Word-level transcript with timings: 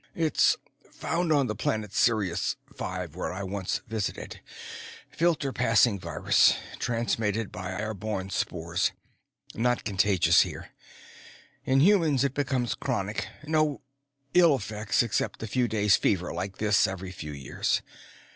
"It's 0.15 0.57
found 0.89 1.31
on 1.31 1.45
the 1.45 1.53
planet 1.55 1.93
Sirius 1.93 2.55
V, 2.75 2.83
where 3.13 3.31
I 3.31 3.43
once 3.43 3.83
visited. 3.87 4.41
Filter 5.11 5.53
passing 5.53 5.99
virus, 5.99 6.55
transmitted 6.79 7.51
by 7.51 7.69
airborne 7.73 8.31
spores. 8.31 8.93
Not 9.53 9.83
contagious 9.83 10.41
here. 10.41 10.71
In 11.65 11.81
humans 11.81 12.23
it 12.23 12.33
becomes 12.33 12.73
chronic; 12.73 13.27
no 13.45 13.81
ill 14.33 14.55
effects 14.55 15.03
except 15.03 15.43
a 15.43 15.47
few 15.47 15.67
days' 15.67 15.97
fever 15.97 16.33
like 16.33 16.57
this 16.57 16.87
every 16.87 17.11
few 17.11 17.33
years. 17.33 17.83